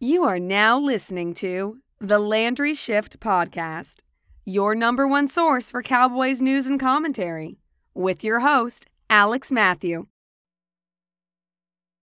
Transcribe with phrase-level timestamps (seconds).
[0.00, 4.00] You are now listening to the Landry Shift Podcast,
[4.44, 7.60] your number one source for Cowboys news and commentary,
[7.94, 10.06] with your host, Alex Matthew.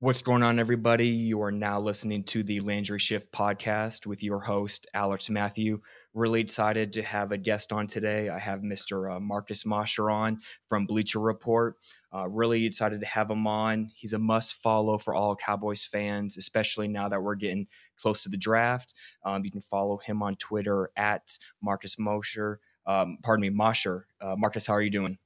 [0.02, 1.06] What's going on, everybody?
[1.06, 5.80] You are now listening to the Landry Shift Podcast with your host, Alex Matthew.
[6.12, 8.28] Really excited to have a guest on today.
[8.28, 9.14] I have Mr.
[9.14, 11.77] Uh, Marcus Mosher on from Bleacher Report.
[12.12, 13.92] Uh, really excited to have him on.
[13.95, 18.28] He's a must follow for all Cowboys fans, especially now that we're getting close to
[18.28, 18.95] the draft.
[19.24, 22.59] Um, you can follow him on Twitter at Marcus Mosher.
[22.88, 24.09] Um, pardon me, Mosher.
[24.20, 25.19] Uh, Marcus, how are you doing?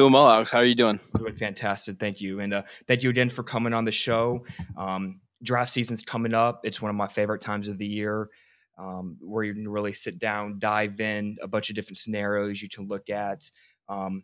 [0.00, 0.50] Doing well, Alex.
[0.50, 0.98] How are you doing?
[1.18, 2.00] Doing fantastic.
[2.00, 2.40] Thank you.
[2.40, 4.46] And uh, thank you again for coming on the show.
[4.74, 6.62] Um, draft season's coming up.
[6.64, 8.30] It's one of my favorite times of the year
[8.78, 12.70] um, where you can really sit down, dive in, a bunch of different scenarios you
[12.70, 13.50] can look at.
[13.90, 14.22] Um,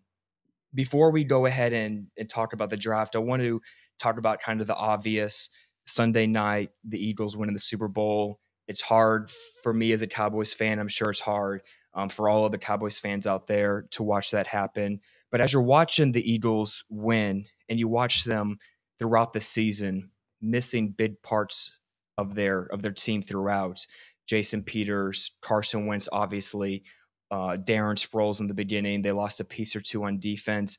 [0.73, 3.61] before we go ahead and, and talk about the draft, I want to
[3.99, 5.51] talk about kind of the obvious
[5.85, 8.41] Sunday night, the Eagles winning the Super Bowl.
[8.67, 9.31] It's hard
[9.63, 10.79] for me as a Cowboys fan.
[10.79, 11.61] I'm sure it's hard
[11.93, 15.01] um, for all of the Cowboys fans out there to watch that happen.
[15.37, 18.57] But as you're watching the Eagles win and you watch them
[18.99, 21.77] throughout the season, missing big parts
[22.17, 23.87] of their of their team throughout,
[24.27, 26.85] Jason Peters, Carson Wentz, obviously,
[27.31, 29.03] uh, Darren Sproles in the beginning.
[29.03, 30.79] They lost a piece or two on defense.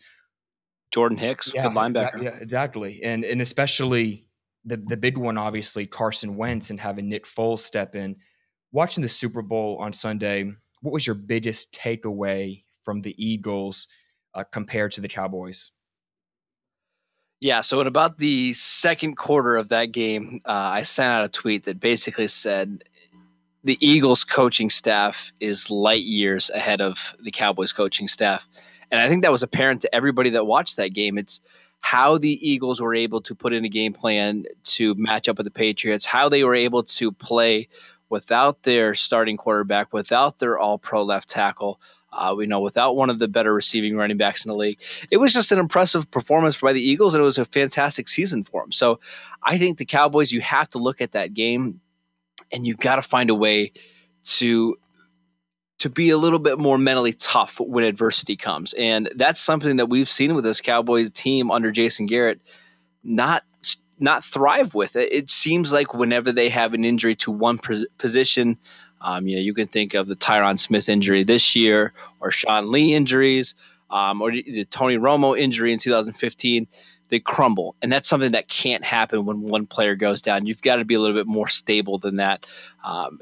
[0.92, 1.90] Jordan Hicks, yeah, good linebacker.
[1.92, 3.00] Exactly, yeah, exactly.
[3.04, 4.26] And and especially
[4.66, 8.16] the the big one, obviously, Carson Wentz and having Nick Foles step in.
[8.72, 13.88] Watching the Super Bowl on Sunday, what was your biggest takeaway from the Eagles
[14.34, 15.72] uh, compared to the Cowboys?
[17.40, 21.30] Yeah, so in about the second quarter of that game, uh, I sent out a
[21.30, 22.84] tweet that basically said
[23.64, 28.48] the Eagles coaching staff is light years ahead of the Cowboys coaching staff.
[28.92, 31.18] And I think that was apparent to everybody that watched that game.
[31.18, 31.42] It's
[31.82, 35.46] how the Eagles were able to put in a game plan to match up with
[35.46, 37.68] the Patriots, how they were able to play
[38.10, 41.80] without their starting quarterback, without their all pro left tackle.
[42.18, 44.80] Uh, know without one of the better receiving running backs in the league,
[45.12, 48.44] it was just an impressive performance by the Eagles, and it was a fantastic season
[48.44, 48.72] for them.
[48.72, 49.00] So,
[49.44, 51.82] I think the Cowboys, you have to look at that game,
[52.52, 53.72] and you've got to find a way
[54.24, 54.78] to
[55.80, 58.74] to be a little bit more mentally tough when adversity comes.
[58.74, 62.42] And that's something that we've seen with this Cowboys team under Jason Garrett
[63.04, 63.44] not
[64.00, 65.12] not thrive with it.
[65.12, 67.60] It seems like whenever they have an injury to one
[67.98, 68.60] position,
[69.02, 72.72] um, you know, you can think of the Tyron Smith injury this year or Sean
[72.72, 73.56] Lee injuries
[73.90, 76.68] um, or the Tony Romo injury in 2015
[77.10, 77.76] they crumble.
[77.82, 80.46] And that's something that can't happen when one player goes down.
[80.46, 82.46] You've got to be a little bit more stable than that.
[82.84, 83.20] Um,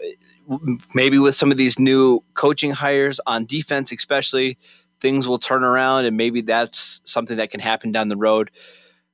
[0.93, 4.57] maybe with some of these new coaching hires on defense, especially,
[4.99, 8.49] things will turn around, and maybe that's something that can happen down the road.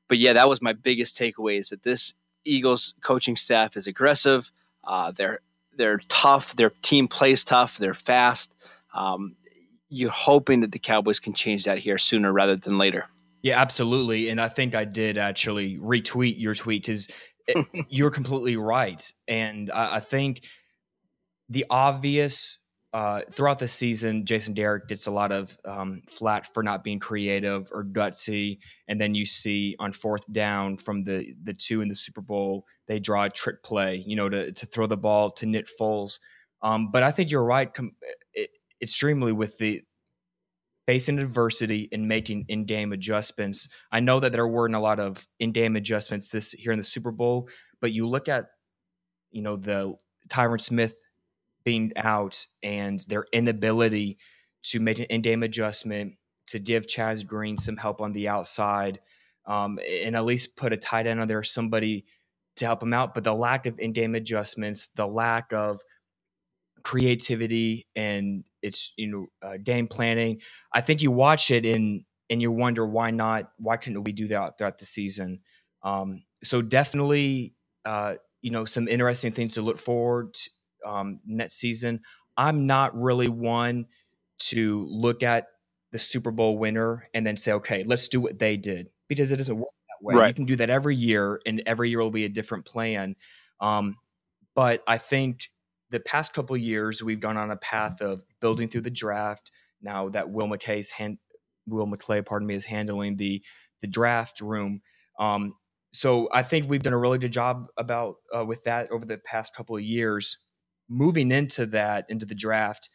[0.07, 2.13] But yeah, that was my biggest takeaway: is that this
[2.45, 4.51] Eagles coaching staff is aggressive.
[4.83, 5.39] Uh, they're
[5.81, 6.55] they're tough.
[6.55, 7.79] Their team plays tough.
[7.79, 8.53] They're fast.
[8.93, 9.35] Um,
[9.89, 13.07] you're hoping that the Cowboys can change that here sooner rather than later.
[13.41, 14.29] Yeah, absolutely.
[14.29, 17.09] And I think I did actually retweet your tweet because
[17.89, 19.11] you're completely right.
[19.27, 20.45] And I, I think
[21.49, 22.59] the obvious
[22.93, 26.99] uh, throughout the season, Jason Garrett gets a lot of um, flat for not being
[26.99, 28.57] creative or gutsy,
[28.89, 32.65] and then you see on fourth down from the the two in the Super Bowl,
[32.87, 36.19] they draw a trick play, you know, to to throw the ball to Nick Foles.
[36.61, 37.95] Um, but I think you're right, com-
[38.33, 38.49] it,
[38.81, 39.81] extremely with the
[40.85, 43.69] facing adversity and making in-game adjustments.
[43.91, 47.11] I know that there weren't a lot of in-game adjustments this here in the Super
[47.11, 47.47] Bowl,
[47.79, 48.47] but you look at
[49.31, 49.95] you know the
[50.27, 50.97] Tyron Smith
[51.63, 54.17] being out and their inability
[54.63, 56.15] to make an in-game adjustment
[56.47, 58.99] to give Chaz Green some help on the outside
[59.45, 62.05] um, and at least put a tight end on there, somebody
[62.57, 63.13] to help him out.
[63.13, 65.81] But the lack of in-game adjustments, the lack of
[66.83, 70.41] creativity and it's you know uh, game planning.
[70.73, 73.51] I think you watch it and and you wonder why not?
[73.57, 75.39] Why couldn't we do that throughout the season?
[75.83, 77.55] Um, so definitely,
[77.85, 80.35] uh, you know, some interesting things to look forward
[80.85, 82.01] um, next season.
[82.37, 83.85] I'm not really one
[84.39, 85.47] to look at
[85.91, 89.37] the Super Bowl winner and then say, okay, let's do what they did because it
[89.37, 90.15] doesn't work that way.
[90.15, 90.27] Right.
[90.29, 93.15] You can do that every year, and every year will be a different plan.
[93.59, 93.97] Um,
[94.55, 95.49] but I think
[95.89, 99.51] the past couple years we've gone on a path of building through the draft.
[99.81, 101.17] Now that Will McKay's hand,
[101.67, 103.43] Will McClay, pardon me, is handling the
[103.81, 104.81] the draft room.
[105.19, 105.55] Um,
[105.93, 109.17] so I think we've done a really good job about uh, with that over the
[109.17, 110.37] past couple of years.
[110.93, 112.89] Moving into that into the draft,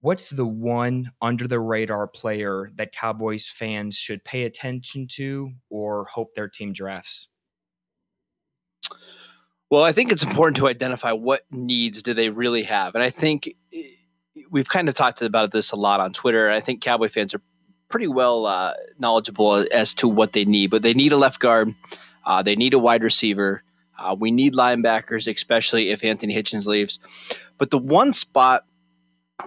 [0.00, 6.04] what's the one under the radar player that Cowboys fans should pay attention to or
[6.04, 7.28] hope their team drafts?
[9.70, 13.10] Well, I think it's important to identify what needs do they really have, and I
[13.10, 13.82] think eh,
[14.50, 16.50] we've kind of talked about this a lot on Twitter.
[16.50, 17.40] I think Cowboy fans are
[17.88, 21.74] pretty well uh, knowledgeable as to what they need, but they need a left guard,
[22.24, 23.62] uh, they need a wide receiver,
[24.02, 26.98] uh, we need linebackers, especially if Anthony Hitchens leaves.
[27.58, 28.64] But the one spot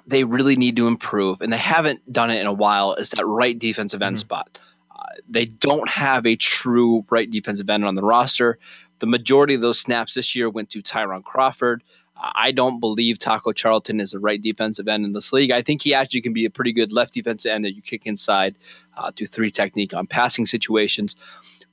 [0.08, 3.26] they really need to improve, and they haven't done it in a while, is that
[3.26, 4.22] right defensive end mm-hmm.
[4.22, 4.60] spot.
[4.92, 8.58] Uh, they don't have a true right defensive end on the roster.
[9.00, 11.84] The majority of those snaps this year went to Tyrone Crawford.
[12.18, 15.52] Uh, I don't believe Taco Charlton is a right defensive end in this league.
[15.52, 18.06] I think he actually can be a pretty good left defensive end that you kick
[18.06, 18.56] inside
[18.98, 21.16] uh, to three technique on passing situations.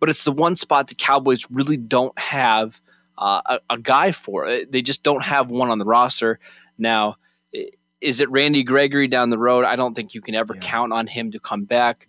[0.03, 2.81] But it's the one spot the Cowboys really don't have
[3.17, 4.65] uh, a, a, guy for.
[4.69, 6.41] They just don't have one on the roster.
[6.77, 7.19] Now,
[8.01, 9.65] is it Randy Gregory down the road?
[9.65, 10.61] I don't think you can ever yeah.
[10.61, 12.09] count on him to come back.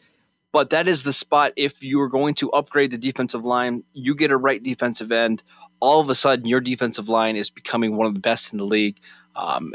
[0.52, 1.54] But that is the spot.
[1.56, 5.44] If you are going to upgrade the defensive line, you get a right defensive end.
[5.80, 8.66] All of a sudden, your defensive line is becoming one of the best in the
[8.66, 8.98] league.
[9.36, 9.72] Um,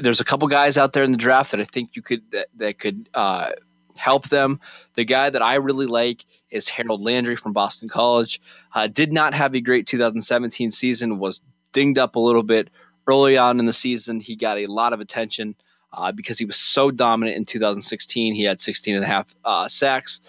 [0.00, 2.46] there's a couple guys out there in the draft that I think you could that,
[2.58, 3.50] that could uh,
[3.96, 4.60] help them.
[4.94, 8.40] The guy that I really like is Harold Landry from Boston College.
[8.74, 11.18] Uh, did not have a great 2017 season.
[11.18, 11.40] Was
[11.72, 12.70] dinged up a little bit
[13.06, 15.54] early on in the season, he got a lot of attention
[15.92, 18.34] uh, because he was so dominant in 2016.
[18.34, 20.20] He had 16 and a half uh, sacks.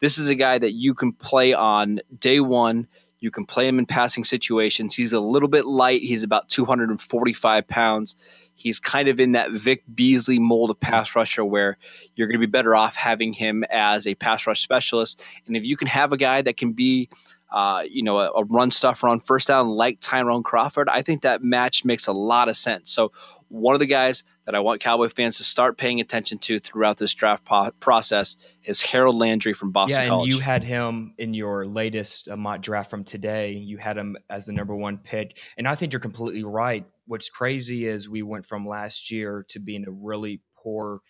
[0.00, 2.86] This is a guy that you can play on day one.
[3.18, 4.94] You can play him in passing situations.
[4.94, 6.00] He's a little bit light.
[6.00, 8.16] He's about 245 pounds.
[8.60, 11.78] He's kind of in that Vic Beasley mold of pass rusher where
[12.14, 15.22] you're going to be better off having him as a pass rush specialist.
[15.46, 17.08] And if you can have a guy that can be
[17.50, 21.22] uh, you know, a, a, run stuffer on first down like Tyrone Crawford, I think
[21.22, 22.92] that match makes a lot of sense.
[22.92, 23.10] So,
[23.48, 26.98] one of the guys that I want Cowboy fans to start paying attention to throughout
[26.98, 30.28] this draft po- process is Harold Landry from Boston yeah, and College.
[30.28, 33.52] you had him in your latest uh, mock draft from today.
[33.52, 36.86] You had him as the number one pick, and I think you're completely right.
[37.10, 41.00] What's crazy is we went from last year to being a really poor,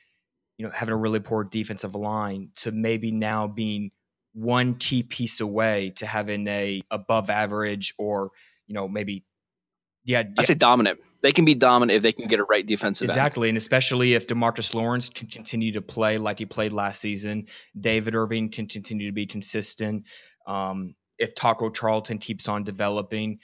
[0.56, 3.90] you know, having a really poor defensive line to maybe now being
[4.32, 8.30] one key piece away to having a above average or
[8.66, 9.26] you know maybe
[10.06, 11.00] yeah, I say dominant.
[11.22, 13.56] They can be dominant if they can get a right defensive exactly, end.
[13.56, 17.44] and especially if Demarcus Lawrence can continue to play like he played last season.
[17.78, 20.06] David Irving can continue to be consistent.
[20.46, 23.40] Um, if Taco Charlton keeps on developing,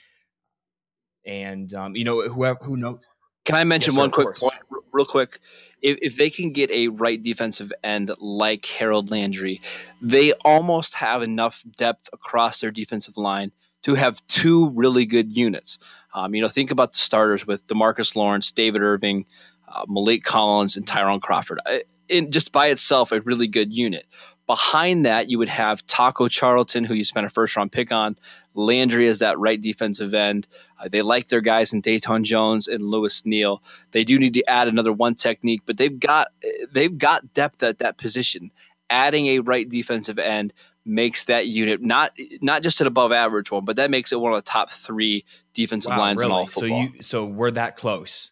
[1.27, 2.99] and um, you know whoever who knows.
[3.45, 4.55] Can I mention yes, one quick point,
[4.91, 5.39] real quick?
[5.81, 9.61] if, if they can get a right defensive end like Harold Landry,
[10.01, 13.51] they almost have enough depth across their defensive line
[13.83, 15.77] to have two really good units.
[16.13, 19.25] Um, you know, think about the starters with Demarcus Lawrence, David Irving,
[19.67, 21.61] uh, Maliek Collins, and Tyrone Crawford.
[22.09, 24.07] in just by itself, a really good unit.
[24.47, 28.17] Behind that, you would have Taco Charlton, who you spent a first round pick on.
[28.57, 30.47] Landry is that right defensive end.
[30.79, 33.61] Uh, they like their guys in Datone Jones and Lewis Neal.
[33.91, 36.29] They do need to add another one technique, but they've got
[36.71, 38.51] they've got depth at that position.
[38.89, 40.53] Adding a right defensive end
[40.85, 44.33] makes that unit not not just an above average one, but that makes it one
[44.33, 45.23] of the top three
[45.53, 46.31] defensive wow, lines really?
[46.31, 46.87] in all football.
[46.87, 48.31] So you so we're that close.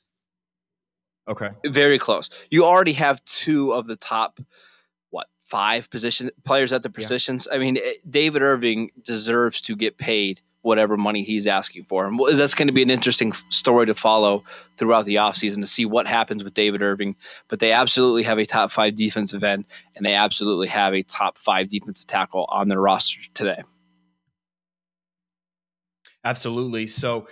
[1.28, 2.30] Okay, very close.
[2.50, 4.40] You already have two of the top
[5.56, 7.48] five position players at the positions.
[7.50, 7.56] Yeah.
[7.56, 12.06] I mean, eh, David Irving deserves to get paid whatever money he's asking for.
[12.06, 14.44] And that's going to be an interesting story to follow
[14.76, 17.16] throughout the offseason to see what happens with David Irving.
[17.48, 19.64] But they absolutely have a top five defensive end,
[19.96, 23.62] and they absolutely have a top five defensive tackle on their roster today.
[26.26, 26.88] Absolutely.
[26.88, 27.30] So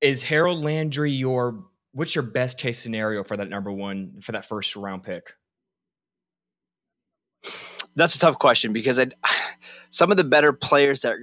[0.00, 4.46] is Harold Landry your what's your best case scenario for that number one for that
[4.46, 5.32] first round pick?
[7.96, 9.08] That's a tough question because I,
[9.90, 11.16] some of the better players that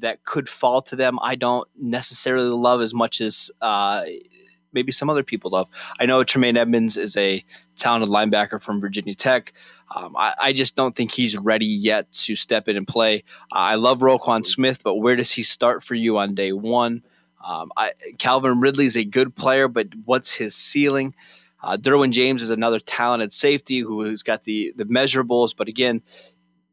[0.00, 4.04] that could fall to them, I don't necessarily love as much as uh,
[4.72, 5.68] maybe some other people love.
[5.98, 7.44] I know Tremaine Edmunds is a
[7.76, 9.52] talented linebacker from Virginia Tech.
[9.94, 13.24] Um, I, I, just don't think he's ready yet to step in and play.
[13.52, 17.02] I love Roquan Smith, but where does he start for you on day one?
[17.44, 21.14] Um, I, Calvin Ridley is a good player, but what's his ceiling?
[21.64, 26.02] Uh, Derwin James is another talented safety who's got the the measurables, but again,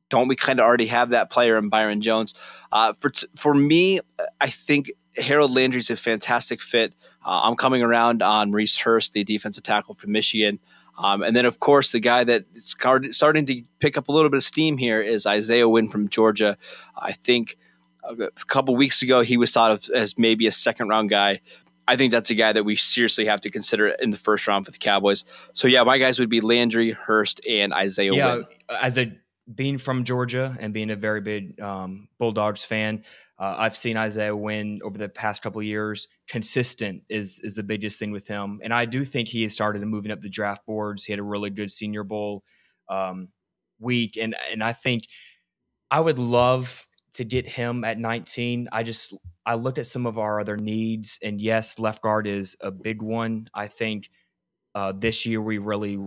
[0.10, 2.34] don't we kind of already have that player in Byron Jones?
[2.74, 4.02] Uh, for for me,
[4.42, 6.94] I think Harold Landry's a fantastic fit.
[7.26, 10.60] Uh, I'm coming around on Maurice Hurst, the defensive tackle from Michigan.
[10.98, 12.76] Um, and then, of course, the guy that's
[13.12, 16.58] starting to pick up a little bit of steam here is Isaiah Wynn from Georgia.
[16.98, 17.58] I think
[18.04, 21.40] a couple weeks ago he was thought of as maybe a second round guy.
[21.88, 24.66] I think that's a guy that we seriously have to consider in the first round
[24.66, 25.26] for the Cowboys.
[25.54, 28.14] So yeah, my guys would be Landry, Hurst, and Isaiah.
[28.14, 28.46] Yeah, Wynn.
[28.70, 29.12] as a
[29.54, 33.04] being from Georgia and being a very big um, Bulldogs fan,
[33.40, 36.08] Uh, I've seen Isaiah Wynn over the past couple years.
[36.30, 39.82] Consistent is is the biggest thing with him, and I do think he has started
[39.84, 41.04] moving up the draft boards.
[41.06, 42.44] He had a really good Senior Bowl
[42.88, 43.30] um,
[43.80, 45.08] week, and and I think
[45.90, 48.70] I would love to get him at 19.
[48.72, 52.56] I just I looked at some of our other needs, and yes, left guard is
[52.62, 53.50] a big one.
[53.54, 54.10] I think
[54.76, 56.00] uh, this year we really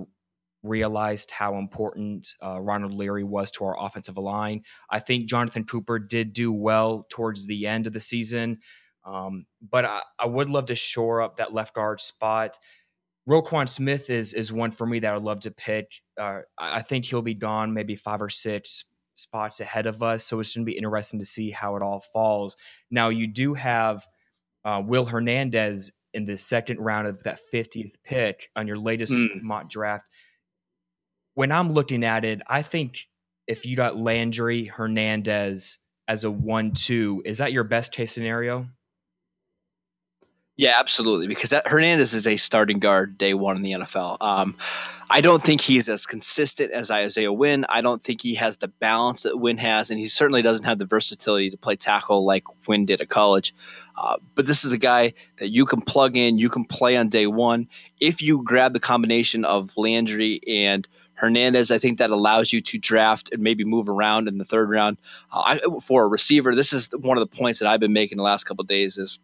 [0.63, 4.63] realized how important uh, Ronald Leary was to our offensive line.
[4.91, 8.59] I think Jonathan Cooper did do well towards the end of the season,
[9.05, 12.59] um, but I, I, would love to shore up that left guard spot.
[13.29, 15.91] Roquan Smith is is one for me that I would love to pick.
[16.19, 20.41] Uh, I think he'll be gone maybe five or six spots ahead of us, so
[20.41, 22.57] it's going to be interesting to see how it all falls.
[22.91, 24.07] Now you do have
[24.65, 29.43] uh, Will Hernandez in the second round of that 50th pick on your latest mm.
[29.43, 30.05] mock draft
[31.35, 33.09] when I'm looking at it, I think
[33.47, 35.79] if you got Landry Hernandez
[36.09, 38.69] as a one-two, is that your best case scenario?
[40.57, 41.27] Yeah, absolutely.
[41.27, 44.19] Because that Hernandez is a starting guard day one in the NFL.
[44.21, 44.57] Um,
[45.11, 47.67] I don't think he's as consistent as Isaiah Wynn.
[47.69, 50.79] I don't think he has the balance that Wynn has, and he certainly doesn't have
[50.79, 53.55] the versatility to play tackle like Wynn did at college.
[53.97, 57.09] Uh, but this is a guy that you can plug in, you can play on
[57.09, 57.69] day one.
[58.01, 62.79] If you grab the combination of Landry and Hernandez, I think that allows you to
[62.79, 64.99] draft and maybe move around in the third round.
[65.33, 68.19] Uh, I, for a receiver, this is one of the points that I've been making
[68.19, 69.19] the last couple days is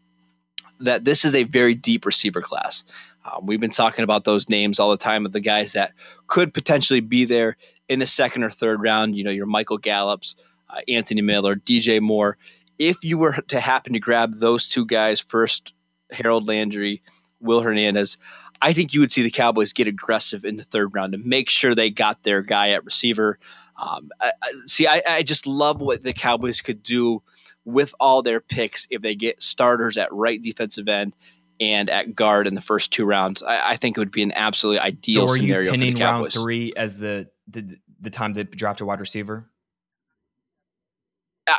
[0.80, 2.84] that this is a very deep receiver class.
[3.24, 5.92] Um, we've been talking about those names all the time of the guys that
[6.26, 7.56] could potentially be there
[7.88, 9.16] in the second or third round.
[9.16, 10.36] You know, your Michael Gallups,
[10.68, 12.38] uh, Anthony Miller, DJ Moore.
[12.78, 15.74] If you were to happen to grab those two guys first,
[16.10, 17.02] Harold Landry,
[17.40, 18.16] Will Hernandez,
[18.62, 21.48] I think you would see the Cowboys get aggressive in the third round to make
[21.48, 23.38] sure they got their guy at receiver.
[23.76, 27.22] Um, I, I, see, I, I just love what the Cowboys could do
[27.64, 31.14] with all their picks if they get starters at right defensive end
[31.60, 33.42] and at guard in the first two rounds.
[33.42, 35.98] I, I think it would be an absolutely ideal so are you scenario pinning for
[35.98, 39.50] the round three as the, the the time to draft a wide receiver?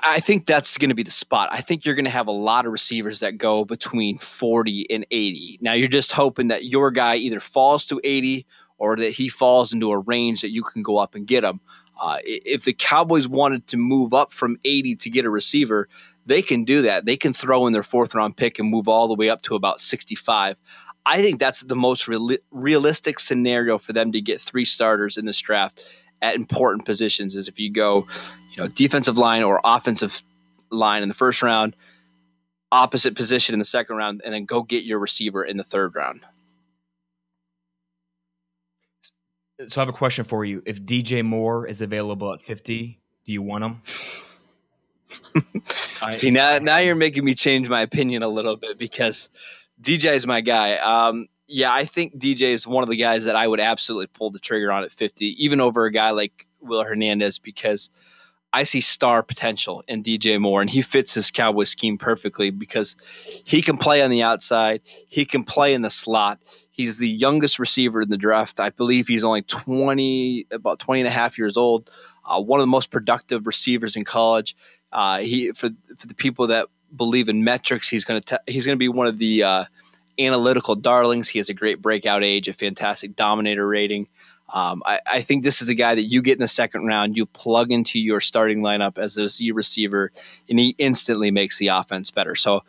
[0.03, 1.49] I think that's going to be the spot.
[1.51, 5.05] I think you're going to have a lot of receivers that go between 40 and
[5.11, 5.59] 80.
[5.61, 8.45] Now you're just hoping that your guy either falls to 80
[8.77, 11.59] or that he falls into a range that you can go up and get him.
[12.01, 15.87] Uh, if the Cowboys wanted to move up from 80 to get a receiver,
[16.25, 17.05] they can do that.
[17.05, 19.55] They can throw in their fourth round pick and move all the way up to
[19.55, 20.57] about 65.
[21.05, 25.25] I think that's the most real- realistic scenario for them to get three starters in
[25.25, 25.79] this draft
[26.23, 27.35] at important positions.
[27.35, 28.07] Is if you go
[28.51, 30.23] you know, defensive line or offensive
[30.71, 31.75] line in the first round,
[32.71, 35.95] opposite position in the second round, and then go get your receiver in the third
[35.95, 36.21] round.
[39.67, 40.61] So I have a question for you.
[40.65, 43.81] If DJ Moore is available at 50, do you want him?
[46.11, 49.29] See now, now you're making me change my opinion a little bit because
[49.81, 50.75] DJ is my guy.
[50.77, 54.31] Um, yeah, I think DJ is one of the guys that I would absolutely pull
[54.31, 57.89] the trigger on at 50, even over a guy like Will Hernandez, because
[58.53, 62.95] I see star potential in DJ Moore, and he fits his Cowboy scheme perfectly because
[63.43, 66.39] he can play on the outside, he can play in the slot.
[66.71, 68.59] He's the youngest receiver in the draft.
[68.59, 71.89] I believe he's only 20, about 20 and a half years old.
[72.25, 74.55] Uh, one of the most productive receivers in college.
[74.91, 78.75] Uh, he for for the people that believe in metrics, he's going to he's going
[78.75, 79.65] to be one of the uh,
[80.19, 81.29] analytical darlings.
[81.29, 84.07] He has a great breakout age, a fantastic dominator rating.
[84.53, 87.15] Um, I, I, think this is a guy that you get in the second round,
[87.15, 90.11] you plug into your starting lineup as a Z receiver,
[90.49, 92.35] and he instantly makes the offense better.
[92.35, 92.65] So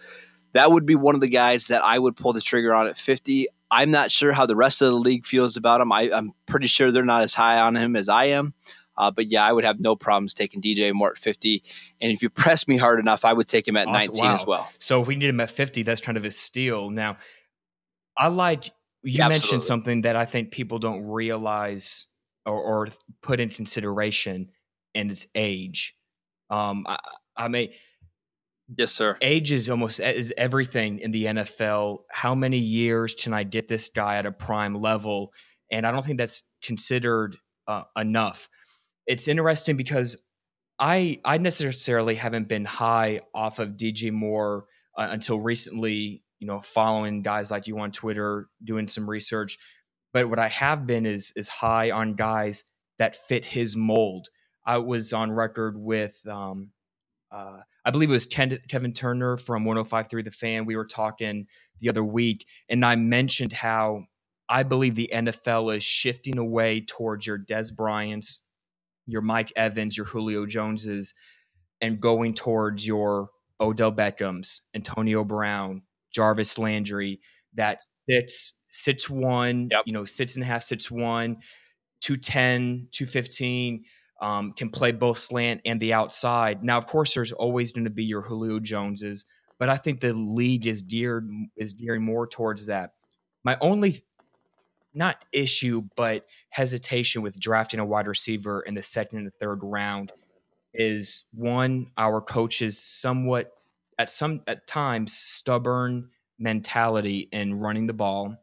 [0.53, 2.97] that would be one of the guys that I would pull the trigger on at
[2.97, 3.49] 50.
[3.73, 5.91] I'm not sure how the rest of the league feels about him.
[5.93, 8.53] I, am pretty sure they're not as high on him as I am.
[8.99, 11.63] Uh, but yeah, I would have no problems taking DJ Moore at 50.
[12.03, 14.13] And if you press me hard enough, I would take him at awesome.
[14.13, 14.35] 19 wow.
[14.35, 14.73] as well.
[14.79, 16.91] So if we need him at 50, that's kind of a steal.
[16.91, 17.17] Now,
[18.17, 18.67] I like
[19.03, 22.07] you yeah, mentioned something that I think people don't realize
[22.45, 22.89] or, or
[23.23, 24.51] put in consideration,
[24.95, 25.97] and it's age.
[26.51, 26.99] Um, I,
[27.37, 27.71] I mean,
[28.77, 29.17] yes, sir.
[29.21, 31.99] Age is almost is everything in the NFL.
[32.11, 35.33] How many years can I get this guy at a prime level?
[35.71, 37.37] And I don't think that's considered
[37.67, 38.49] uh, enough.
[39.07, 40.17] It's interesting because
[40.79, 46.61] I I necessarily haven't been high off of DJ Moore uh, until recently you know,
[46.61, 49.59] following guys like you on Twitter, doing some research.
[50.13, 52.65] But what I have been is is high on guys
[52.99, 54.27] that fit his mold.
[54.67, 56.71] I was on record with, um,
[57.33, 60.67] uh, I believe it was Ken, Kevin Turner from 105.3 The Fan.
[60.67, 61.47] We were talking
[61.81, 64.05] the other week, and I mentioned how
[64.49, 68.41] I believe the NFL is shifting away towards your Dez Bryant's,
[69.07, 71.15] your Mike Evans, your Julio Joneses,
[71.81, 77.21] and going towards your Odell Beckham's, Antonio Brown, Jarvis Landry
[77.55, 79.83] that sits sits one, yep.
[79.87, 81.39] you know, sits and a half, sits one,
[82.01, 83.85] 210, 215,
[84.23, 86.65] um, can play both slant and the outside.
[86.65, 89.27] Now, of course, there's always going to be your Julio Joneses,
[89.59, 92.93] but I think the league is geared is gearing more towards that.
[93.45, 94.05] My only
[94.95, 99.61] not issue, but hesitation with drafting a wide receiver in the second and the third
[99.63, 100.13] round
[100.75, 103.53] is one, our coaches somewhat
[103.99, 108.37] at some at times stubborn mentality in running the ball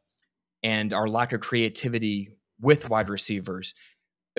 [0.63, 2.29] and our lack of creativity
[2.61, 3.73] with wide receivers.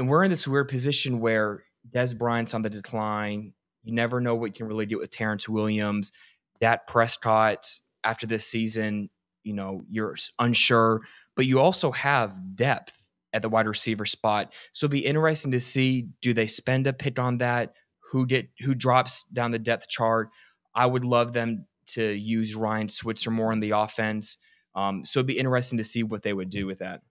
[0.01, 3.53] And we're in this weird position where Dez Bryant's on the decline.
[3.83, 6.11] You never know what you can really do with Terrance Williams.
[6.59, 7.67] Dak Prescott
[8.03, 9.11] after this season,
[9.45, 11.03] you know, you're unsure,
[11.37, 12.97] but you also have depth
[13.35, 14.55] at the wide receiver spot.
[14.73, 17.75] So it'll be interesting to see do they spend a pick on that?
[18.11, 20.31] Who get who drops down the depth chart?
[20.75, 24.39] I would love them to use Ryan Switzer more on the offense.
[24.75, 27.03] Um, so it'd be interesting to see what they would do with that.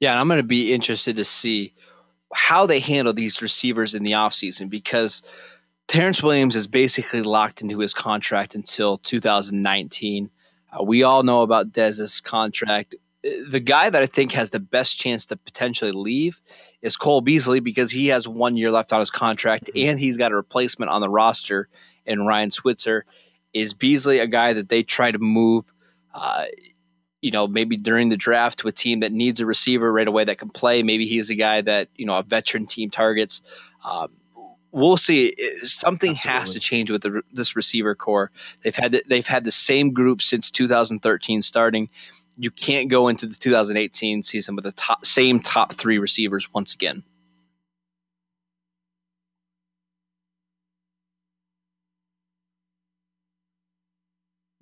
[0.00, 1.74] Yeah, and I'm going to be interested to see
[2.32, 5.22] how they handle these receivers in the offseason because
[5.88, 10.30] Terrance Williams is basically locked into his contract until 2019.
[10.72, 12.94] Uh, we all know about Dez's contract.
[13.22, 16.40] The guy that I think has the best chance to potentially leave
[16.80, 19.90] is Cole Beasley because he has one year left on his contract mm-hmm.
[19.90, 21.68] and he's got a replacement on the roster
[22.06, 23.04] in Ryan Switzer.
[23.52, 25.70] Is Beasley a guy that they try to move?
[26.14, 26.44] Uh,
[27.22, 30.24] you know, maybe during the draft to a team that needs a receiver right away
[30.24, 30.82] that can play.
[30.82, 33.42] Maybe he's a guy that you know a veteran team targets.
[33.84, 34.10] Um,
[34.72, 35.34] we'll see.
[35.64, 36.38] Something Absolutely.
[36.38, 38.30] has to change with the, this receiver corps.
[38.62, 41.90] They've had the, they've had the same group since 2013 starting.
[42.36, 46.74] You can't go into the 2018 season with the top, same top three receivers once
[46.74, 47.02] again.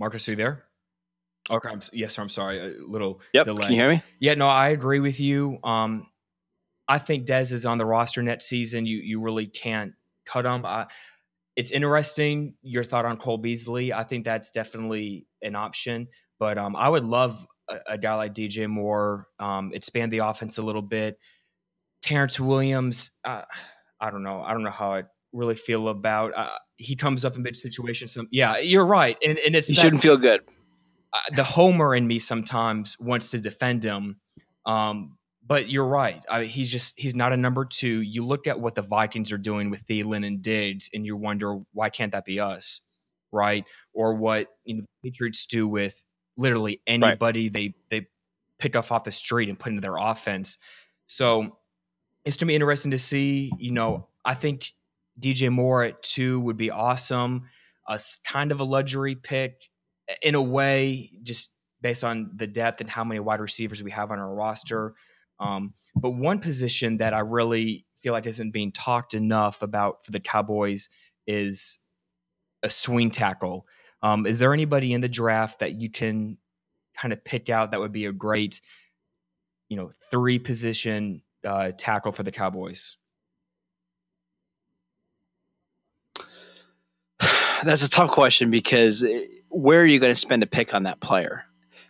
[0.01, 0.68] Marcus, are you there?
[1.51, 1.69] Okay.
[1.69, 2.23] I'm, yes, sir.
[2.23, 2.59] I'm sorry.
[2.59, 3.45] A little yep.
[3.45, 3.67] delay.
[3.67, 4.03] Can you hear me?
[4.21, 4.35] Yeah.
[4.35, 5.59] No, I agree with you.
[5.65, 6.07] Um,
[6.89, 8.87] I think Dez is on the roster next season.
[8.87, 9.93] You you really can't
[10.27, 10.65] cut him.
[10.65, 10.87] Uh,
[11.57, 13.93] it's interesting your thought on Cole Beasley.
[13.93, 16.09] I think that's definitely an option.
[16.39, 19.27] But um, I would love a, a, guy like DJ Moore.
[19.41, 21.19] Um, expand the offense a little bit.
[22.01, 23.11] Terrance Williams.
[23.25, 23.43] Uh,
[24.01, 24.41] I don't know.
[24.41, 26.33] I don't know how I really feel about.
[26.37, 28.13] Uh, he comes up in big situations.
[28.13, 30.43] So, yeah, you're right, and and it's you shouldn't feel good
[31.13, 34.21] uh, the homer in me sometimes wants to defend him.
[34.67, 35.17] Um,
[35.47, 36.23] but you're right.
[36.29, 38.03] I, he's just he's not a number two.
[38.03, 41.59] You look at what the Vikings are doing with Thielen and Diggs, and you wonder
[41.73, 42.83] why can't that be us,
[43.33, 43.65] right?
[43.95, 46.05] Or what you know the Patriots do with
[46.37, 47.53] literally anybody right.
[47.53, 48.07] they they
[48.59, 50.59] pick off off the street and put into their offense.
[51.07, 51.57] So
[52.27, 53.51] it's gonna be interesting to see.
[53.59, 54.73] You know, I think
[55.19, 57.45] DJ Moore at two would be awesome.
[57.89, 59.71] A kind of a luxury pick
[60.23, 64.11] in a way, just based on the depth and how many wide receivers we have
[64.11, 64.95] on our roster.
[65.39, 70.11] Um, but one position that I really feel like isn't being talked enough about for
[70.11, 70.89] the Cowboys
[71.27, 71.79] is
[72.63, 73.67] a swing tackle.
[74.03, 76.39] Um, is there anybody in the draft that you can
[76.97, 78.61] kind of pick out that would be a great,
[79.69, 82.97] you know, three position uh, tackle for the Cowboys?
[87.63, 89.05] That's a tough question because
[89.51, 91.45] where are you going to spend a pick on that player?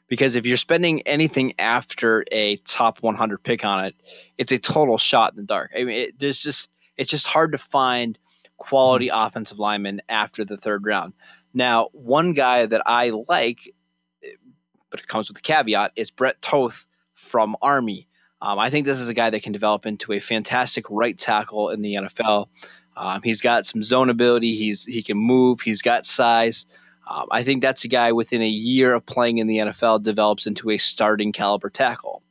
[0.09, 3.95] Because if you're spending anything after a top 100 pick on it,
[4.39, 5.73] it's a total shot in the dark.
[5.77, 8.19] I mean, it, there's just it's just hard to find
[8.57, 9.27] quality mm-hmm.
[9.27, 11.13] offensive linemen after the third round.
[11.55, 13.75] Now, one guy that I like,
[14.91, 18.09] but it comes with a caveat, is Brett Toth from Army.
[18.41, 21.71] Um, I think this is a guy that can develop into a fantastic right tackle
[21.71, 22.49] in the NFL.
[22.97, 24.57] Um, he's got some zone ability.
[24.57, 25.61] He's he can move.
[25.61, 26.67] He's got size.
[27.09, 30.47] Um, I think that's a guy within a year of playing in the NFL develops
[30.47, 32.23] into a starting caliber tackle.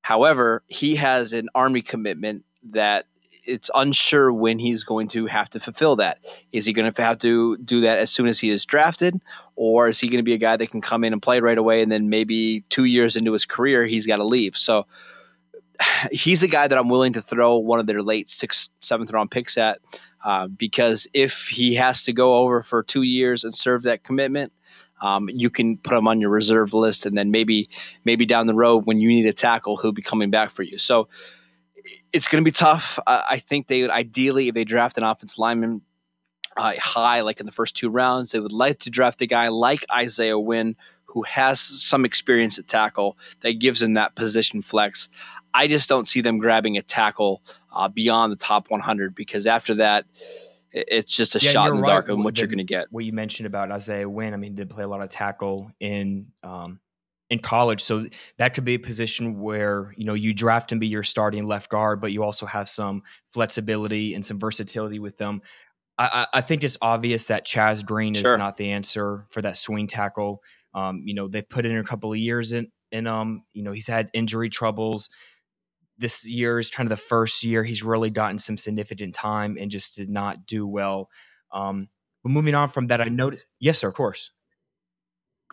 [0.00, 3.04] However, he has an army commitment that
[3.44, 6.18] it's unsure when he's going to have to fulfill that.
[6.52, 9.20] Is he going to have to do that as soon as he is drafted,
[9.56, 11.58] or is he going to be a guy that can come in and play right
[11.58, 14.56] away, and then maybe two years into his career he's got to leave?
[14.56, 14.86] So
[16.12, 19.30] he's a guy that I'm willing to throw one of their late sixth, seventh round
[19.30, 19.80] picks at
[20.24, 24.52] uh, because if he has to go over for two years and serve that commitment,
[25.00, 27.68] um, you can put him on your reserve list, and then maybe
[28.04, 30.78] maybe down the road when you need a tackle, he'll be coming back for you.
[30.78, 31.08] So
[32.12, 32.98] it's going to be tough.
[33.06, 35.82] I think they would ideally, if they draft an offensive lineman
[36.56, 39.48] uh, high, like in the first two rounds, they would like to draft a guy
[39.48, 45.08] like Isaiah Wynn, who has some experience at tackle that gives him that position flex.
[45.54, 49.74] I just don't see them grabbing a tackle uh, beyond the top 100 because after
[49.76, 50.04] that,
[50.72, 51.88] it's just a yeah, shot in the right.
[51.88, 52.88] dark on what the, you're going to get.
[52.90, 56.28] What you mentioned about Isaiah Wynn, I mean, did play a lot of tackle in
[56.42, 56.80] um,
[57.30, 58.06] in college, so
[58.38, 61.70] that could be a position where you know you draft and be your starting left
[61.70, 63.02] guard, but you also have some
[63.32, 65.40] flexibility and some versatility with them.
[66.00, 68.38] I, I think it's obvious that Chaz Green is sure.
[68.38, 70.44] not the answer for that swing tackle.
[70.72, 73.72] Um, you know, they've put in a couple of years in, and um, you know,
[73.72, 75.08] he's had injury troubles
[75.98, 79.70] this year is kind of the first year he's really gotten some significant time and
[79.70, 81.10] just did not do well.
[81.52, 81.88] Um,
[82.22, 83.46] but moving on from that, I noticed.
[83.58, 83.88] Yes, sir.
[83.88, 84.32] Of course.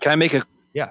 [0.01, 0.43] Can I make a?
[0.73, 0.89] Yeah.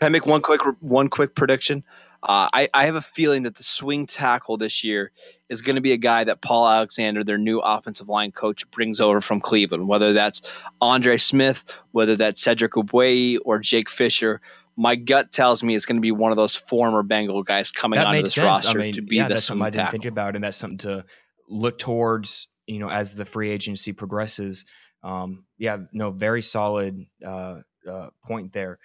[0.00, 1.84] Can I make one quick one quick prediction?
[2.22, 5.12] Uh, I, I have a feeling that the swing tackle this year
[5.48, 9.00] is going to be a guy that Paul Alexander, their new offensive line coach, brings
[9.00, 9.88] over from Cleveland.
[9.88, 10.40] Whether that's
[10.80, 14.40] Andre Smith, whether that's Cedric Ogbuehi or Jake Fisher,
[14.80, 17.98] my gut tells me it's going to be one of those former Bengal guys coming
[17.98, 18.46] that onto this sense.
[18.46, 20.56] roster I mean, to be yeah, the that's something I didn't think about, and that's
[20.56, 21.04] something to
[21.50, 22.48] look towards.
[22.66, 24.64] You know, as the free agency progresses.
[25.02, 27.56] Um, yeah, no, very solid uh,
[27.90, 28.78] uh, point there.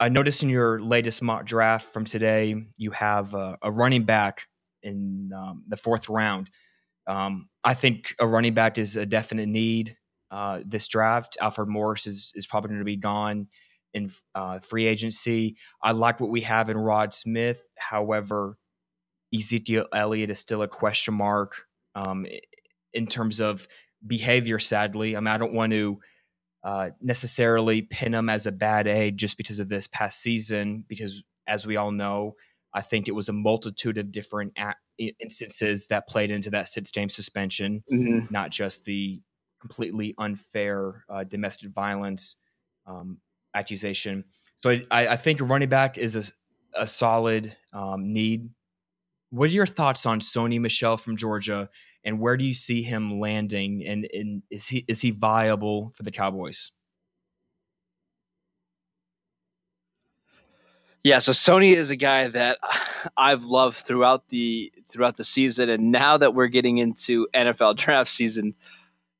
[0.00, 4.42] I noticed in your latest mock draft from today, you have a running back
[4.82, 6.48] in um, the fourth round.
[7.06, 9.96] Um, I think a running back is a definite need
[10.30, 11.36] uh, this draft.
[11.40, 13.48] Alfred Morris is, is probably going to be gone
[13.94, 15.56] in uh, free agency.
[15.82, 17.60] I like what we have in Rod Smith.
[17.76, 18.58] However,
[19.34, 22.26] Ezekiel Elliott is still a question mark um,
[22.92, 23.68] in terms of
[24.06, 25.16] behavior, sadly.
[25.16, 26.00] I mean, I don't want to
[26.64, 31.22] uh, necessarily pin him as a bad egg just because of this past season, because
[31.46, 32.34] as we all know,
[32.74, 36.90] I think it was a multitude of different a- instances that played into that six
[36.90, 38.26] game suspension, mm-hmm.
[38.30, 39.20] not just the
[39.60, 42.36] completely unfair uh, domestic violence
[42.86, 43.18] um,
[43.54, 44.24] accusation.
[44.62, 48.50] So I, I think running back is a, a solid um, need.
[49.30, 51.68] What are your thoughts on Sony Michel from Georgia,
[52.04, 53.84] and where do you see him landing?
[53.86, 56.72] And, and is he is he viable for the Cowboys?
[61.04, 62.58] Yeah, so Sony is a guy that
[63.16, 68.10] I've loved throughout the throughout the season, and now that we're getting into NFL draft
[68.10, 68.54] season,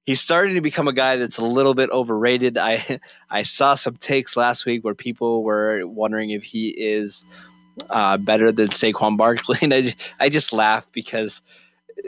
[0.08, 2.56] he's starting to become a guy that's a little bit overrated.
[2.56, 2.98] I
[3.30, 7.26] I saw some takes last week where people were wondering if he is
[7.90, 11.42] uh, better than Saquon Barkley, and I I just laugh because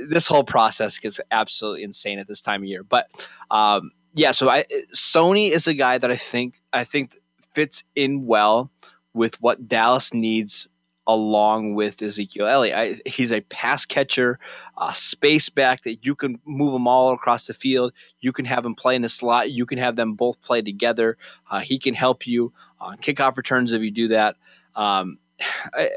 [0.09, 2.83] this whole process gets absolutely insane at this time of year.
[2.83, 7.19] But um, yeah, so I Sony is a guy that I think I think
[7.53, 8.71] fits in well
[9.13, 10.70] with what Dallas needs
[11.15, 12.77] along with Ezekiel Elliott.
[12.77, 14.39] I, he's a pass catcher,
[14.79, 17.93] a space back that you can move them all across the field.
[18.21, 19.51] You can have him play in the slot.
[19.51, 21.17] You can have them both play together.
[21.51, 24.37] Uh, he can help you on kickoff returns if you do that.
[24.77, 25.19] Um,
[25.75, 25.91] I,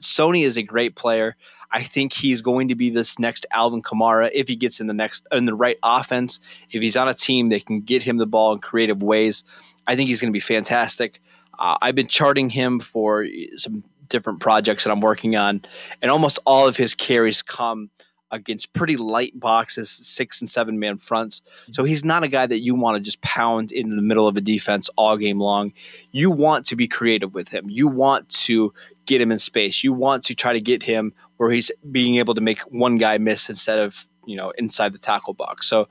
[0.00, 1.36] Sony is a great player.
[1.70, 4.94] I think he's going to be this next Alvin Kamara if he gets in the
[4.94, 6.40] next in the right offense.
[6.70, 9.44] If he's on a team that can get him the ball in creative ways,
[9.86, 11.20] I think he's going to be fantastic.
[11.58, 15.62] Uh, I've been charting him for some different projects that I'm working on,
[16.02, 17.90] and almost all of his carries come
[18.30, 21.42] against pretty light boxes, six and seven man fronts.
[21.72, 24.36] So he's not a guy that you want to just pound in the middle of
[24.36, 25.72] a defense all game long.
[26.12, 27.68] You want to be creative with him.
[27.68, 28.72] You want to
[29.06, 29.82] get him in space.
[29.82, 33.18] You want to try to get him where he's being able to make one guy
[33.18, 35.66] miss instead of you know inside the tackle box.
[35.66, 35.88] So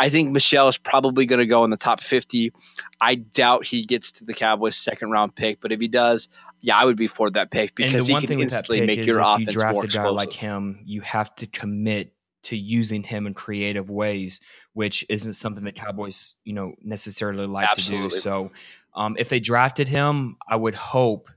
[0.00, 2.52] I think Michel is probably going to go in the top 50.
[3.00, 6.28] I doubt he gets to the Cowboys second round pick, but if he does,
[6.62, 9.52] yeah, I would be for that pick because he can instantly make your offense you
[9.52, 13.90] draft more a guy like him, you have to commit to using him in creative
[13.90, 14.40] ways,
[14.72, 18.10] which isn't something that Cowboys, you know, necessarily like Absolutely.
[18.10, 18.20] to do.
[18.20, 18.52] So,
[18.94, 21.28] um, if they drafted him, I would hope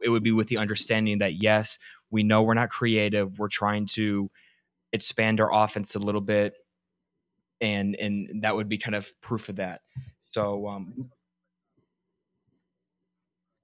[0.00, 1.78] it would be with the understanding that yes,
[2.10, 3.38] we know we're not creative.
[3.38, 4.30] We're trying to
[4.92, 6.54] expand our offense a little bit,
[7.60, 9.82] and and that would be kind of proof of that.
[10.30, 11.10] So, um,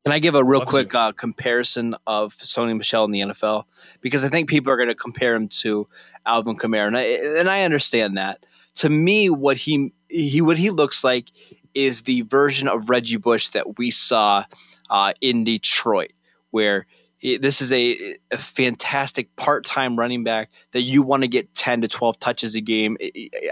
[0.05, 3.65] can I give a real quick uh, comparison of Sony Michel in the NFL?
[4.01, 5.87] Because I think people are going to compare him to
[6.27, 8.45] Alvin Kamara, and I, and I understand that.
[8.77, 11.27] To me, what he he what he looks like
[11.75, 14.45] is the version of Reggie Bush that we saw
[14.91, 16.13] uh, in Detroit,
[16.51, 16.87] where
[17.23, 21.89] this is a, a fantastic part-time running back that you want to get 10 to
[21.89, 22.97] 12 touches a game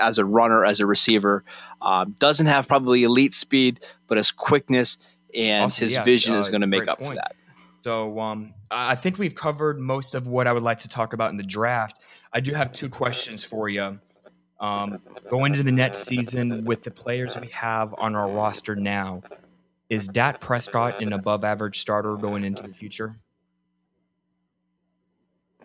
[0.01, 1.45] as a runner as a receiver
[1.81, 4.99] um, doesn't have probably elite speed but his quickness
[5.35, 5.85] and awesome.
[5.85, 7.11] his yeah, vision uh, is going to make up point.
[7.11, 7.37] for that.
[7.83, 11.31] So um, I think we've covered most of what I would like to talk about
[11.31, 12.01] in the draft.
[12.33, 13.99] I do have two questions for you.
[14.61, 19.23] Um, going into the next season with the players we have on our roster now,
[19.89, 23.15] is Dak Prescott an above average starter going into the future?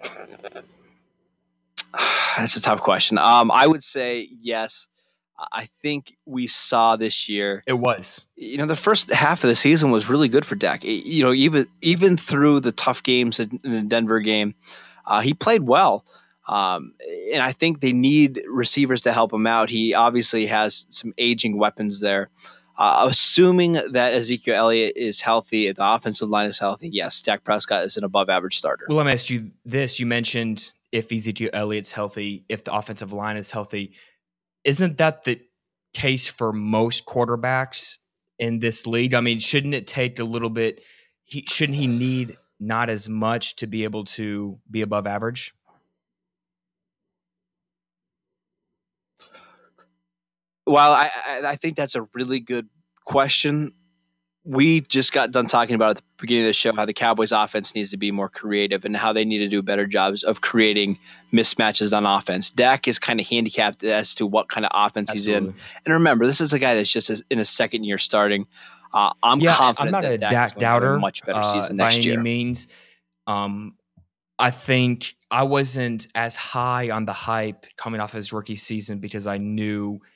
[2.38, 3.18] That's a tough question.
[3.18, 4.88] Um, I would say yes.
[5.38, 7.64] I think we saw this year.
[7.68, 8.26] It was.
[8.36, 10.84] You know, the first half of the season was really good for Dak.
[10.84, 14.56] You know, even even through the tough games in the Denver game,
[15.06, 16.06] uh, he played well.
[16.48, 16.94] Um,
[17.34, 19.70] and I think they need receivers to help him out.
[19.70, 22.30] He obviously has some aging weapons there.
[22.78, 27.86] Uh, assuming that Ezekiel Elliott is healthy, the offensive line is healthy, yes, Dak Prescott
[27.86, 28.86] is an above average starter.
[28.90, 29.98] Well, let me ask you this.
[29.98, 33.94] You mentioned if Ezekiel Elliott's healthy, if the offensive line is healthy.
[34.66, 35.40] Isn't that the
[35.94, 37.98] case for most quarterbacks
[38.40, 39.14] in this league?
[39.14, 40.84] I mean, shouldn't it take a little bit?
[41.24, 45.54] He, shouldn't he need not as much to be able to be above average?
[50.66, 51.12] Well, I,
[51.46, 52.68] I think that's a really good
[53.06, 53.74] question.
[54.46, 57.32] We just got done talking about at the beginning of the show how the Cowboys
[57.32, 60.42] offense needs to be more creative and how they need to do better jobs of
[60.42, 61.00] creating
[61.34, 62.50] mismatches on offense.
[62.50, 65.50] Dak is kind of handicapped as to what kind of offense Absolutely.
[65.50, 65.62] he's in.
[65.86, 68.48] And remember, this is a guy that's just in a second year starting.
[68.94, 70.94] Uh, I'm yeah, confident I'm not a Dak, Dak doubter.
[70.94, 72.14] A much better season uh, next by year.
[72.14, 72.68] any means.
[73.28, 73.76] Um,
[74.38, 79.28] I think I wasn't as high on the hype coming off his rookie season because
[79.28, 80.00] I knew–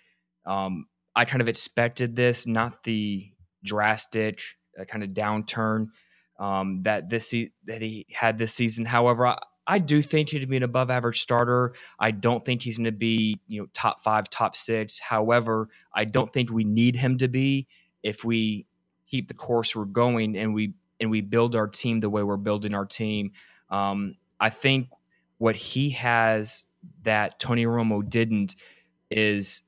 [0.46, 3.29] um, I kind of expected this, not the
[3.64, 4.42] drastic
[4.80, 5.88] uh, kind of downturn
[6.40, 8.86] um, that this se- that he had this season.
[8.86, 11.74] However, I, I do think he'd be an above average starter.
[12.00, 15.00] I don't think he's going to be you know top five, top six.
[15.00, 17.68] However, I don't think we need him to be
[18.02, 18.66] if we
[19.10, 22.38] keep the course we're going and we and we build our team the way we're
[22.38, 23.32] building our team.
[23.70, 24.90] Um, I think
[25.38, 26.68] what he has
[27.04, 28.56] that Tony Romo didn't
[29.10, 29.64] is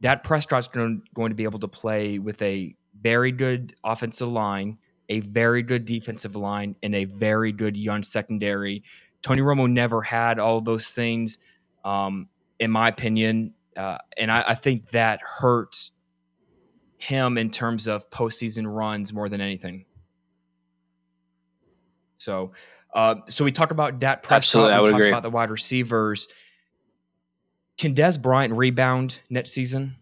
[0.00, 4.78] that Prescott's going, going to be able to play with a very good offensive line,
[5.08, 8.82] a very good defensive line, and a very good young secondary.
[9.22, 11.38] Tony Romo never had all of those things,
[11.84, 15.90] um, in my opinion, uh, and I, I, think that hurt
[16.98, 19.86] him in terms of postseason runs more than anything.
[22.18, 22.52] So,
[22.92, 24.36] uh, so we talk about Dak Prescott.
[24.36, 25.12] Absolutely, I would we talked agree.
[25.12, 26.28] about the wide receivers.
[27.78, 29.96] Can Dez Bryant rebound next season?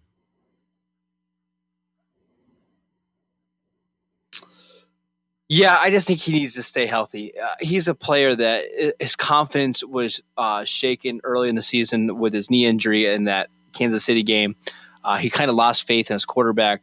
[5.49, 7.39] Yeah, I just think he needs to stay healthy.
[7.39, 12.35] Uh, he's a player that his confidence was uh, shaken early in the season with
[12.35, 14.57] his knee injury in that Kansas City game.
[15.03, 16.83] Uh, he kind of lost faith in his quarterback.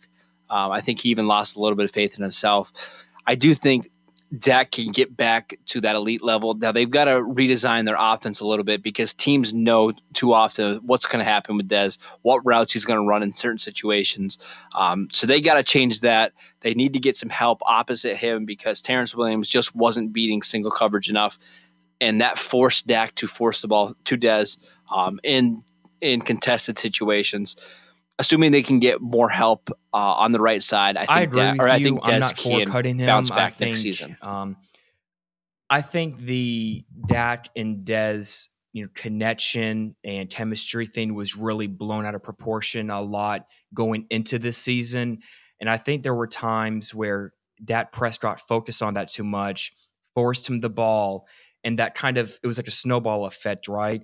[0.50, 2.74] Um, I think he even lost a little bit of faith in himself.
[3.28, 3.92] I do think
[4.40, 6.54] Dak can get back to that elite level.
[6.54, 10.78] Now they've got to redesign their offense a little bit because teams know too often
[10.86, 14.38] what's going to happen with Dez, what routes he's going to run in certain situations.
[14.76, 16.34] Um, so they got to change that.
[16.62, 20.72] They need to get some help opposite him because Terrance Williams just wasn't beating single
[20.72, 21.38] coverage enough,
[22.02, 24.58] and that forced Dak to force the ball to Dez
[24.94, 25.64] um, in
[26.02, 27.56] in contested situations
[28.20, 31.42] assuming they can get more help uh, on the right side, I think I agree
[31.42, 31.68] that, or.
[31.68, 33.08] I think I'm not can cutting him.
[33.08, 34.18] bounce back I think, next season.
[34.22, 34.58] Um,
[35.70, 42.06] I think the Dak and Dez you know connection and chemistry thing was really blown
[42.06, 45.20] out of proportion a lot going into this season,
[45.60, 49.74] and I think there were times where Dak Prescott focused on that too much,
[50.14, 51.28] forced him the ball,
[51.64, 54.04] and that kind of it was like a snowball effect, right?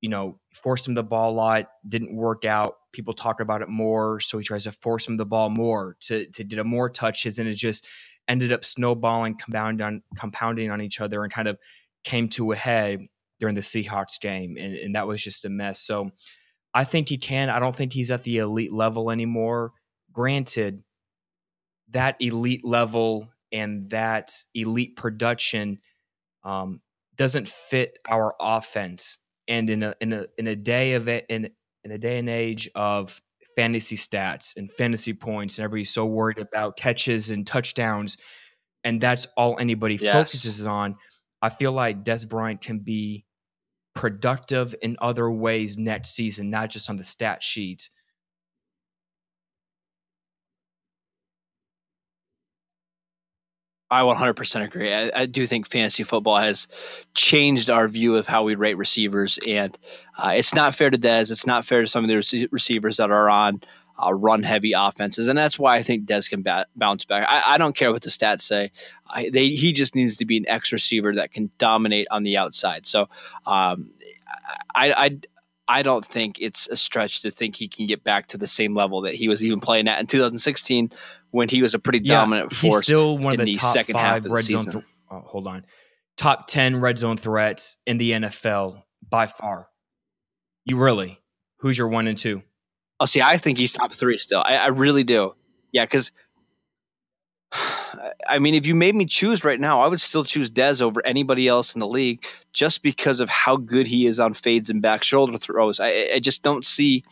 [0.00, 2.76] you know, forced him the ball a lot, didn't work out.
[2.92, 6.28] People talk about it more, so he tries to force him the ball more to
[6.30, 7.86] to get more touches, and it just
[8.26, 11.58] ended up snowballing, compounding on compounding on each other, and kind of
[12.04, 13.06] came to a head
[13.40, 15.80] during the Seahawks game, and, and that was just a mess.
[15.80, 16.10] So
[16.74, 17.50] I think he can.
[17.50, 19.72] I don't think he's at the elite level anymore.
[20.12, 20.82] Granted,
[21.90, 25.78] that elite level and that elite production
[26.44, 26.80] um,
[27.16, 31.50] doesn't fit our offense and in a in a in a day of it in
[31.84, 33.20] in a day and age of
[33.56, 38.16] fantasy stats and fantasy points and everybody's so worried about catches and touchdowns
[38.84, 40.12] and that's all anybody yes.
[40.12, 40.94] focuses on
[41.42, 43.24] i feel like dez bryant can be
[43.96, 47.90] productive in other ways next season not just on the stat sheet
[53.90, 54.92] I 100% agree.
[54.92, 56.68] I, I, do think fantasy football has
[57.14, 59.76] changed our view of how we rate receivers, and
[60.18, 61.30] uh, it's not fair to Dez.
[61.30, 63.62] It's not fair to some of the receivers that are on
[63.98, 67.26] uh, run heavy offenses, and that's why I think Dez can ba- bounce back.
[67.28, 68.72] I, I, don't care what the stats say.
[69.08, 72.36] I, they, he just needs to be an X receiver that can dominate on the
[72.36, 72.86] outside.
[72.86, 73.08] So
[73.46, 73.90] um,
[74.74, 75.18] I
[75.68, 78.74] I don't think it's a stretch to think he can get back to the same
[78.74, 80.90] level that he was even playing at in 2016
[81.30, 82.60] when he was a pretty yeah, dominant force.
[82.60, 84.64] He's still one of the, the top second five red zone.
[84.64, 85.64] Th- oh, hold on,
[86.16, 89.68] top ten red zone threats in the NFL by far.
[90.64, 91.20] You really?
[91.58, 92.42] Who's your one and two?
[93.00, 94.42] Oh, see, I think he's top three still.
[94.44, 95.34] I, I really do.
[95.72, 96.10] Yeah, because
[98.28, 101.04] I mean, if you made me choose right now, I would still choose Dez over
[101.06, 104.82] anybody else in the league just because of how good he is on fades and
[104.82, 105.80] back shoulder throws.
[105.80, 107.04] I, I just don't see.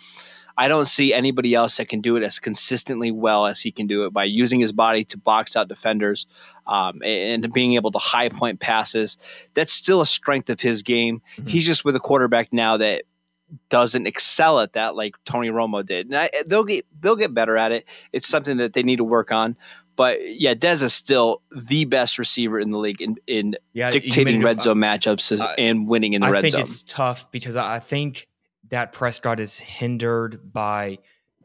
[0.58, 3.86] I don't see anybody else that can do it as consistently well as he can
[3.86, 6.26] do it by using his body to box out defenders
[6.66, 9.18] um, and being able to high point passes.
[9.54, 11.20] That's still a strength of his game.
[11.36, 11.48] Mm-hmm.
[11.48, 13.02] He's just with a quarterback now that
[13.68, 16.06] doesn't excel at that like Tony Romo did.
[16.06, 17.84] And I, they'll get they'll get better at it.
[18.12, 19.56] It's something that they need to work on.
[19.94, 24.42] But yeah, Dez is still the best receiver in the league in, in yeah, dictating
[24.42, 26.48] red zone matchups uh, and winning in the I red zone.
[26.48, 28.28] I think it's tough because I think
[28.70, 30.98] that Prescott is hindered by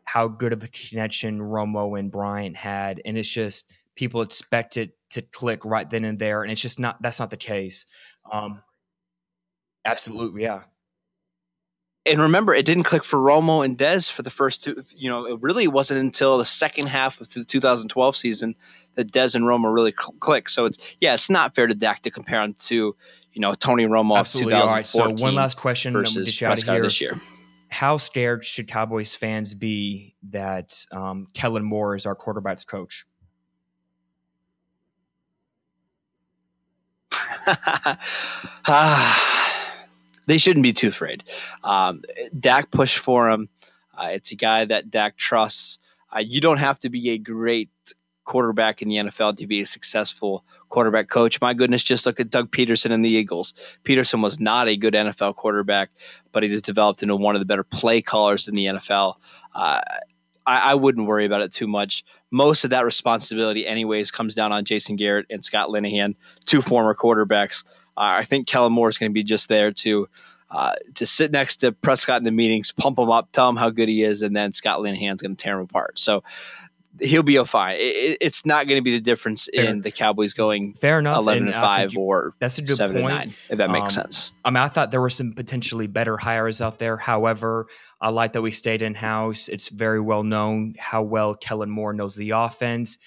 [0.03, 4.97] how good of a connection Romo and Bryant had, and it's just people expect it
[5.11, 7.01] to click right then and there, and it's just not.
[7.01, 7.85] That's not the case.
[8.31, 8.61] Um,
[9.85, 10.61] absolutely, yeah
[12.05, 14.83] and remember, it didn't click for Romo and Dez for the first two.
[14.95, 18.55] You know, it really wasn't until the second half of the 2012 season
[18.95, 20.49] that Dez and Romo really cl- clicked.
[20.49, 22.95] So it's yeah, it's not fair to Dak to compare them to
[23.33, 24.53] you know Tony Romo Absolutely.
[24.53, 24.69] of 2014.
[24.69, 27.19] All right, so one last question versus Prescott this year.
[27.69, 33.05] How scared should Cowboys fans be that um, Kellen Moore is our quarterbacks coach?
[38.67, 39.17] ah
[40.27, 41.23] they shouldn't be too afraid.
[41.63, 42.03] Um,
[42.39, 43.49] Dak pushed for him.
[43.97, 45.79] Uh, it's a guy that Dak trusts.
[46.15, 47.69] Uh, you don't have to be a great
[48.23, 51.39] quarterback in the NFL to be a successful quarterback coach.
[51.41, 53.53] My goodness, just look at Doug Pederson and the Eagles.
[53.83, 55.89] Pederson was not a good NFL quarterback,
[56.31, 59.15] but he just developed into one of the better play callers in the NFL.
[59.53, 59.81] Uh,
[60.45, 62.03] I, I, wouldn't worry about it too much.
[62.31, 66.95] Most of that responsibility, anyways, comes down on Jason Garrett and Scott Linehan, two former
[66.95, 67.63] quarterbacks.
[67.97, 70.07] Uh, I think Kellen Moore is going to be just there to
[70.51, 73.69] uh, to sit next to Prescott in the meetings, pump him up, tell him how
[73.69, 75.97] good he is, and then Scott Linehan's going to tear him apart.
[75.97, 76.23] So
[77.01, 77.75] he'll be a fine.
[77.79, 79.65] It, it's not going to be the difference Fair.
[79.65, 81.17] in the Cowboys going Fair enough.
[81.17, 83.13] eleven and, and five you, or that's a good seven point.
[83.13, 84.31] nine, if that makes um, sense.
[84.45, 86.97] I mean, I thought there were some potentially better hires out there.
[86.97, 87.67] However,
[87.99, 89.47] I like that we stayed in house.
[89.47, 92.97] It's very well known how well Kellen Moore knows the offense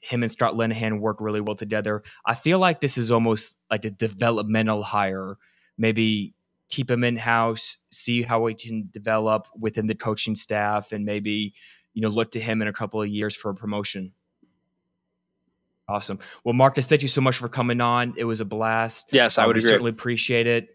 [0.00, 2.02] him and Scott Linehan work really well together.
[2.24, 5.36] I feel like this is almost like a developmental hire.
[5.76, 6.34] Maybe
[6.68, 11.54] keep him in house, see how he can develop within the coaching staff, and maybe
[11.96, 14.12] you know look to him in a couple of years for a promotion.
[15.88, 16.18] Awesome.
[16.44, 18.14] Well, Marcus, thank you so much for coming on.
[18.18, 19.08] It was a blast.
[19.12, 19.70] Yes, I uh, would agree.
[19.70, 20.68] certainly appreciate it.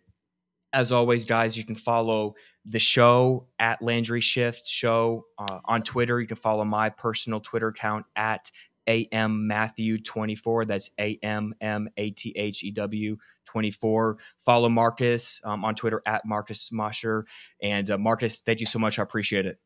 [0.73, 2.33] As always, guys, you can follow
[2.65, 6.19] the show at Landry Shift Show uh, on Twitter.
[6.19, 8.49] You can follow my personal Twitter account at
[8.87, 10.65] AM Matthew 24.
[10.65, 14.17] That's A M M A T H E W 24.
[14.43, 17.27] Follow Marcus um, on Twitter at Marcus Mosher.
[17.61, 18.97] And uh, Marcus, thank you so much.
[18.97, 19.59] I appreciate it.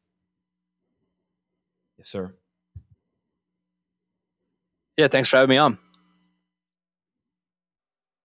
[1.98, 2.34] Yes, sir.
[4.98, 5.78] Yeah, thanks for having me on.